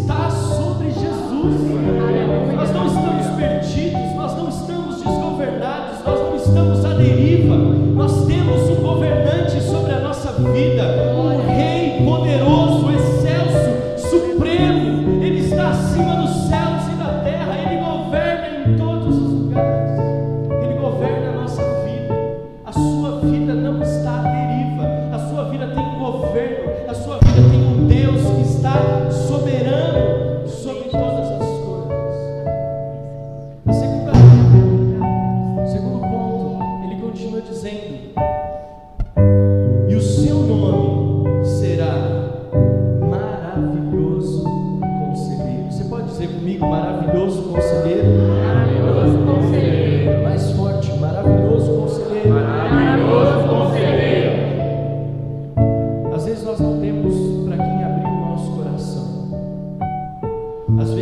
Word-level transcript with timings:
está 0.00 0.30
sobre 0.30 0.92
Jesus. 0.92 1.87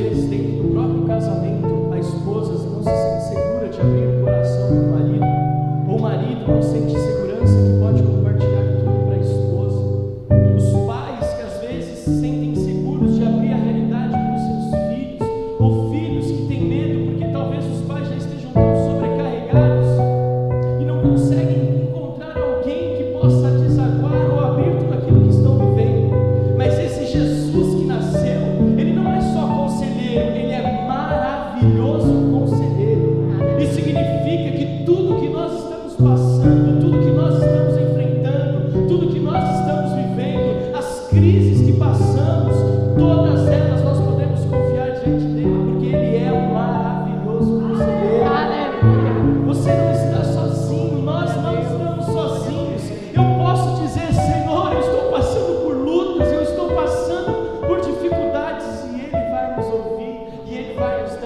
vezes, 0.09 0.29
dentro 0.29 0.63
do 0.63 0.73
próprio 0.73 1.03
casamento, 1.05 1.93
a 1.93 1.99
esposa 1.99 2.53
não 2.71 2.83
se 2.83 2.91
sente 2.91 3.29
segura. 3.29 3.46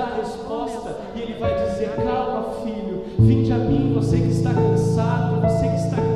dar 0.01 0.13
a 0.13 0.17
resposta 0.17 0.97
e 1.15 1.21
Ele 1.21 1.35
vai 1.35 1.55
dizer: 1.67 1.95
Calma, 1.97 2.55
filho, 2.65 3.05
vinde 3.19 3.53
a 3.53 3.59
mim, 3.59 3.93
você 3.95 4.19
que 4.19 4.29
está 4.29 4.55
cansado, 4.55 5.41
você 5.43 5.69
que 5.69 5.77
está 5.77 5.97
cansado. 5.97 6.10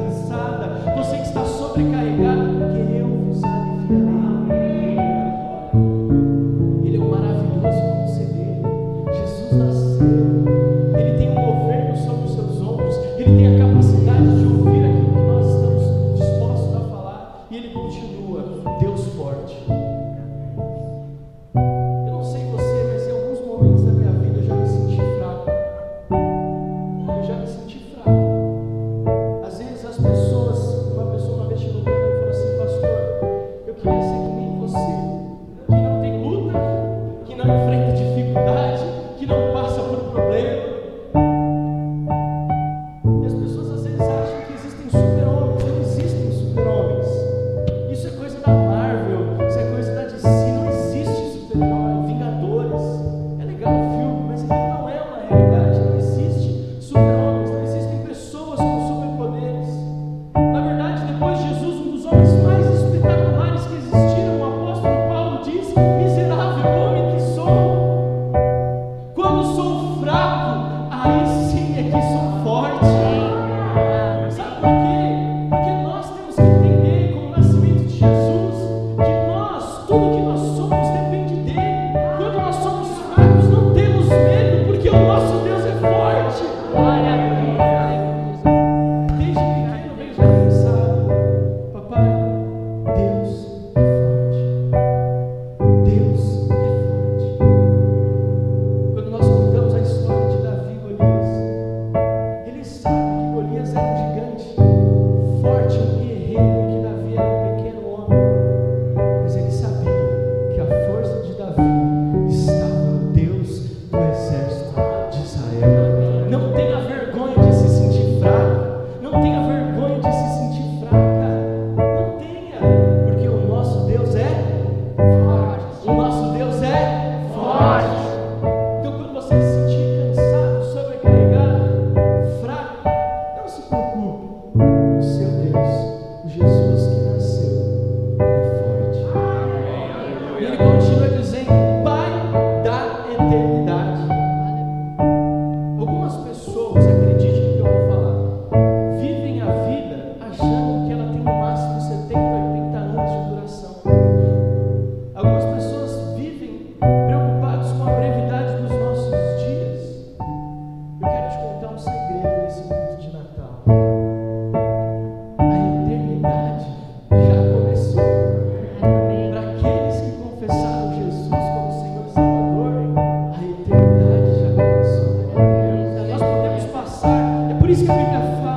isso 177.75 177.85
que 177.85 177.91
a 177.91 177.95
Bíblia 177.95 178.21
fala. 178.41 178.54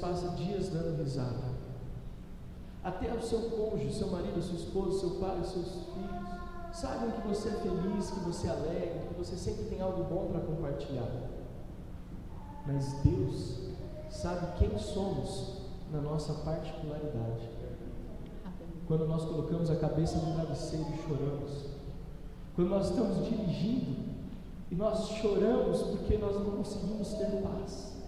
Passa 0.00 0.28
dias 0.30 0.68
dando 0.68 1.02
risada. 1.02 1.60
Até 2.82 3.12
o 3.12 3.22
seu 3.22 3.50
cônjuge, 3.50 3.92
seu 3.92 4.08
marido, 4.08 4.42
sua 4.42 4.56
esposa, 4.56 4.98
seu 4.98 5.10
pai, 5.20 5.38
seus 5.44 5.66
filhos, 5.66 6.30
sabem 6.72 7.10
que 7.10 7.28
você 7.28 7.48
é 7.48 7.52
feliz, 7.52 8.10
que 8.10 8.20
você 8.20 8.46
é 8.46 8.50
alegre, 8.50 9.08
que 9.08 9.14
você 9.14 9.36
sempre 9.36 9.64
tem 9.64 9.80
algo 9.80 10.04
bom 10.04 10.28
para 10.32 10.40
compartilhar. 10.40 11.10
Mas 12.66 12.94
Deus 13.04 13.70
sabe 14.10 14.58
quem 14.58 14.78
somos 14.78 15.60
na 15.92 16.00
nossa 16.00 16.32
particularidade. 16.34 17.50
Quando 18.86 19.06
nós 19.06 19.24
colocamos 19.24 19.70
a 19.70 19.76
cabeça 19.76 20.18
no 20.18 20.34
travesseiro 20.34 20.86
e 20.92 21.02
choramos. 21.06 21.66
Quando 22.56 22.70
nós 22.70 22.90
estamos 22.90 23.24
dirigindo 23.24 24.10
e 24.70 24.74
nós 24.74 25.08
choramos 25.10 25.82
porque 25.82 26.18
nós 26.18 26.34
não 26.34 26.56
conseguimos 26.56 27.12
ter 27.14 27.42
paz. 27.42 27.99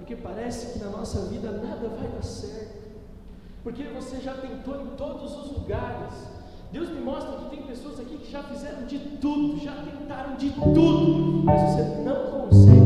Porque 0.00 0.16
parece 0.16 0.72
que 0.72 0.78
na 0.82 0.90
nossa 0.90 1.26
vida 1.26 1.50
nada 1.52 1.88
vai 1.88 2.08
dar 2.08 2.22
certo. 2.22 2.80
Porque 3.62 3.82
você 3.84 4.16
já 4.16 4.32
tentou 4.32 4.80
em 4.80 4.86
todos 4.96 5.36
os 5.36 5.52
lugares. 5.52 6.14
Deus 6.72 6.88
me 6.88 7.00
mostra 7.00 7.36
que 7.36 7.56
tem 7.56 7.66
pessoas 7.66 8.00
aqui 8.00 8.16
que 8.16 8.32
já 8.32 8.42
fizeram 8.42 8.86
de 8.86 8.98
tudo, 8.98 9.58
já 9.62 9.72
tentaram 9.72 10.36
de 10.36 10.50
tudo, 10.52 11.44
mas 11.44 11.60
você 11.60 11.82
não 12.02 12.40
consegue 12.40 12.79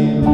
Senhor. 0.00 0.29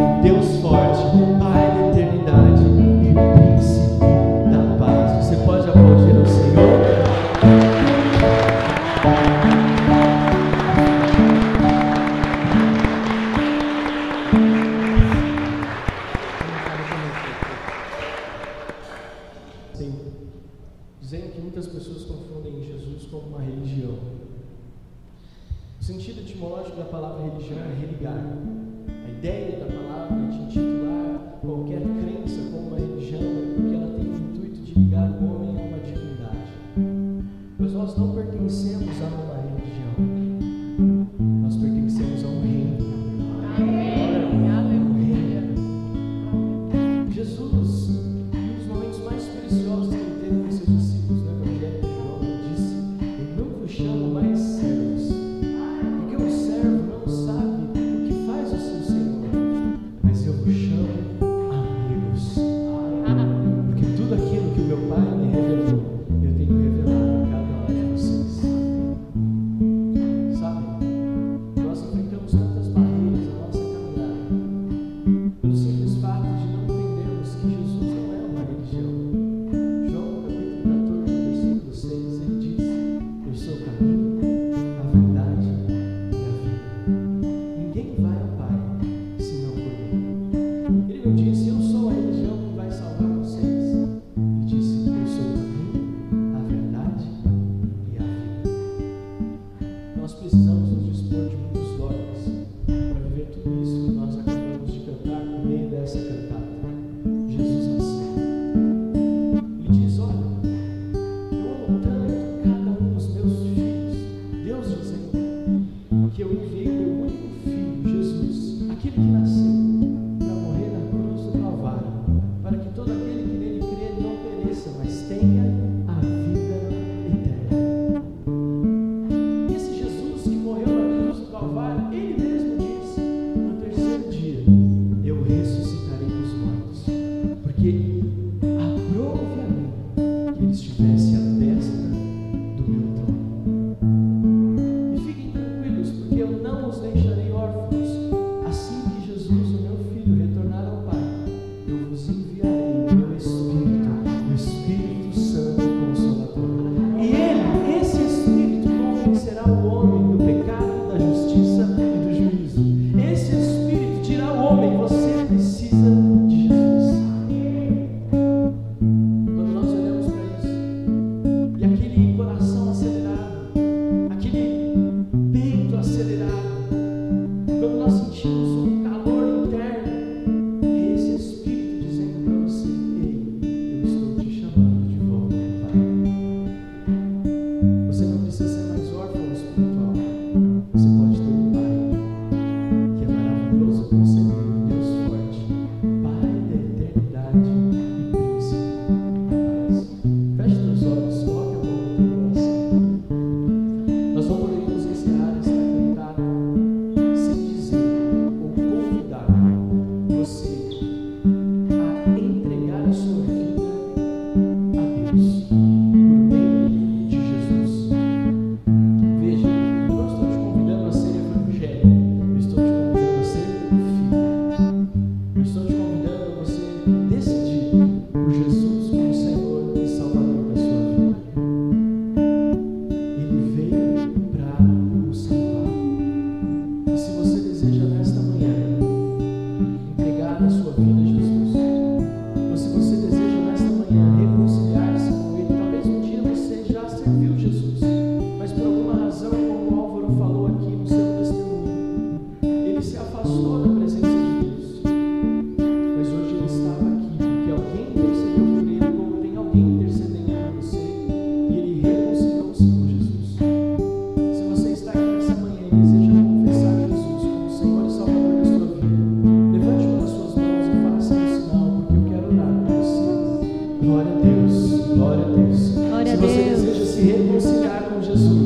Glória 274.06 274.12
a 274.12 274.20
Deus. 274.20 274.86
Glória 274.86 275.24
a 275.24 275.28
Deus. 275.28 275.68
Glória 275.70 276.12
se 276.12 276.16
você 276.16 276.36
Deus. 276.36 276.60
deseja 276.62 276.86
se 276.86 277.00
reconciliar 277.02 277.82
com 277.82 278.02
Jesus, 278.02 278.45